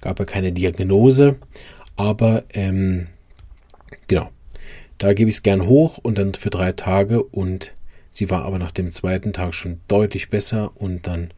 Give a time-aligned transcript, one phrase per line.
[0.00, 1.36] gab ja keine Diagnose,
[1.96, 3.06] aber ähm,
[4.08, 4.30] genau,
[4.98, 7.74] da gebe ich es gern hoch und dann für drei Tage und
[8.10, 11.32] sie war aber nach dem zweiten Tag schon deutlich besser und dann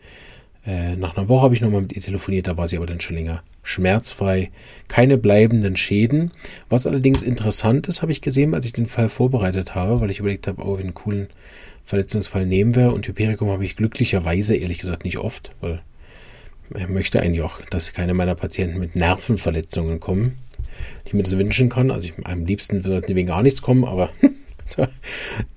[0.66, 3.00] äh, nach einer Woche habe ich nochmal mit ihr telefoniert, da war sie aber dann
[3.00, 4.50] schon länger schmerzfrei,
[4.88, 6.30] keine bleibenden Schäden.
[6.68, 10.20] Was allerdings interessant ist, habe ich gesehen, als ich den Fall vorbereitet habe, weil ich
[10.20, 11.28] überlegt habe, oh, einen coolen
[11.84, 12.92] Verletzungsfall nehmen wir.
[12.92, 15.80] Und Hypericum habe ich glücklicherweise, ehrlich gesagt, nicht oft, weil
[16.74, 20.38] ich möchte eigentlich auch, dass keine meiner Patienten mit Nervenverletzungen kommen.
[21.04, 21.90] Ich mir das wünschen kann.
[21.90, 24.10] Also ich, am liebsten würde wegen gar nichts kommen, aber
[24.66, 24.86] so,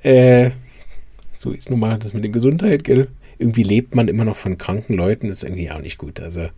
[0.04, 0.52] äh,
[1.36, 3.08] so ist nun mal das mit der Gesundheit, gell?
[3.40, 6.20] Irgendwie lebt man immer noch von kranken Leuten, ist irgendwie auch nicht gut.
[6.20, 6.50] Also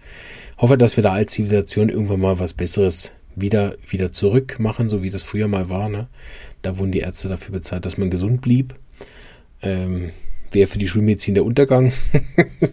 [0.58, 5.04] hoffe, dass wir da als Zivilisation irgendwann mal was Besseres wieder, wieder zurück machen, so
[5.04, 5.90] wie das früher mal war.
[5.90, 6.08] Ne?
[6.62, 8.76] Da wurden die Ärzte dafür bezahlt, dass man gesund blieb.
[9.62, 10.12] Ähm,
[10.52, 11.94] Wäre für die Schulmedizin der Untergang.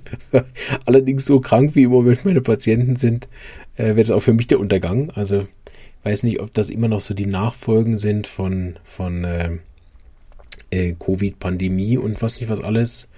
[0.86, 3.28] Allerdings so krank, wie im Moment meine Patienten sind,
[3.76, 5.10] äh, wäre das auch für mich der Untergang.
[5.10, 5.46] Also
[6.02, 9.58] weiß nicht, ob das immer noch so die Nachfolgen sind von, von äh,
[10.70, 13.08] äh, Covid-Pandemie und was nicht was alles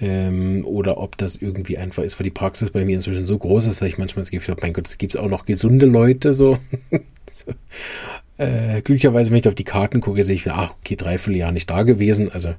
[0.00, 3.66] ähm, oder ob das irgendwie einfach ist, weil die Praxis bei mir inzwischen so groß
[3.66, 6.32] ist, dass ich manchmal das Gefühl habe, mein Gott, es gibt auch noch gesunde Leute
[6.32, 6.58] so.
[7.32, 7.52] so.
[8.36, 11.70] Äh, glücklicherweise, wenn ich auf die Karten gucke, sehe ich, ach, okay, dreiviertel Jahr nicht
[11.70, 12.32] da gewesen.
[12.32, 12.54] Also,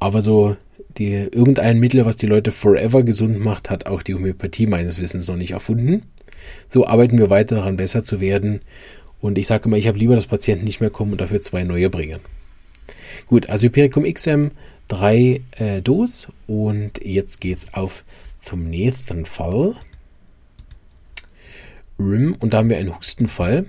[0.00, 0.56] aber so
[0.98, 5.28] die, irgendein Mittel, was die Leute forever gesund macht, hat auch die Homöopathie meines Wissens
[5.28, 6.02] noch nicht erfunden.
[6.68, 8.60] So arbeiten wir weiter daran, besser zu werden.
[9.20, 11.62] Und ich sage immer, ich habe lieber, dass Patienten nicht mehr kommen und dafür zwei
[11.62, 12.18] neue bringen.
[13.28, 14.50] Gut, also Hypericum XM
[14.90, 18.04] drei äh, Dos und jetzt geht's auf
[18.40, 19.74] zum nächsten Fall.
[21.96, 23.66] Und da haben wir einen Hustenfall.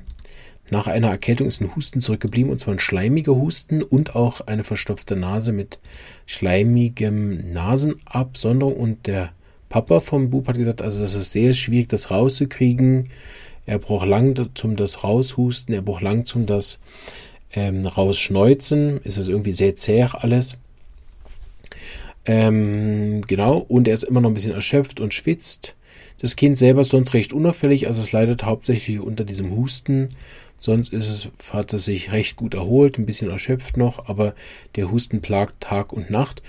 [0.69, 4.63] Nach einer Erkältung ist ein Husten zurückgeblieben und zwar ein schleimiger Husten und auch eine
[4.63, 5.79] verstopfte Nase mit
[6.25, 8.77] schleimigem Nasenabsonderung.
[8.77, 9.33] Und der
[9.67, 13.09] Papa vom Bub hat gesagt, also das ist sehr schwierig, das rauszukriegen.
[13.65, 16.79] Er braucht lang zum das raushusten, er braucht lang zum das
[17.51, 19.01] ähm, rausschneuzen.
[19.03, 20.57] Ist das irgendwie sehr zäh alles.
[22.25, 25.75] Ähm, genau, und er ist immer noch ein bisschen erschöpft und schwitzt.
[26.19, 30.09] Das Kind selber ist sonst recht unauffällig, also es leidet hauptsächlich unter diesem Husten.
[30.57, 34.35] Sonst ist es, hat es sich recht gut erholt, ein bisschen erschöpft noch, aber
[34.75, 36.43] der Husten plagt Tag und Nacht.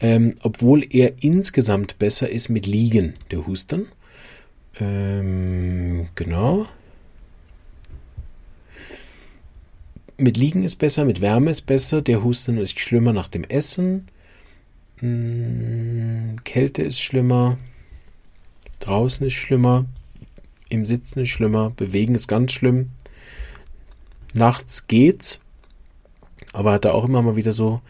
[0.00, 3.88] Ähm, obwohl er insgesamt besser ist mit Liegen, der Husten.
[4.80, 6.66] Ähm, genau.
[10.16, 14.08] Mit Liegen ist besser, mit Wärme ist besser, der Husten ist schlimmer nach dem Essen.
[15.00, 17.58] Hm, Kälte ist schlimmer.
[18.80, 19.86] Draußen ist schlimmer.
[20.68, 21.70] Im Sitzen ist schlimmer.
[21.70, 22.90] Bewegen ist ganz schlimm.
[24.34, 25.40] Nachts geht's.
[26.52, 27.80] Aber hat er auch immer mal wieder so,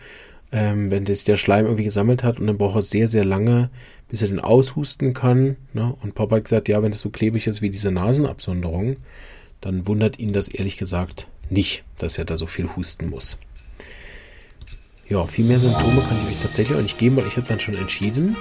[0.52, 3.70] ähm, wenn sich der Schleim irgendwie gesammelt hat und dann braucht er sehr, sehr lange,
[4.08, 5.56] bis er den aushusten kann.
[5.72, 5.94] Ne?
[6.02, 8.96] Und Papa hat gesagt, ja, wenn es so klebrig ist wie diese Nasenabsonderung,
[9.60, 13.38] dann wundert ihn das ehrlich gesagt nicht, dass er da so viel husten muss.
[15.08, 17.58] Ja, viel mehr Symptome kann ich euch tatsächlich auch nicht geben, weil ich habe dann
[17.58, 18.36] schon entschieden.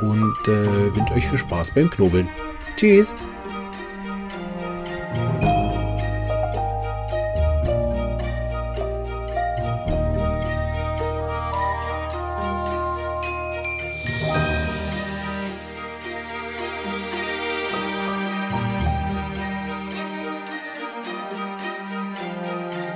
[0.00, 2.28] Und äh, wünsche euch viel Spaß beim Knobeln.
[2.76, 3.14] Tschüss!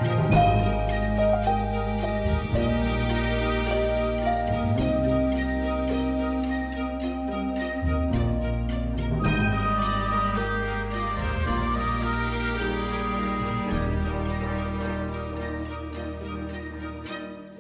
[0.05, 0.42] Thank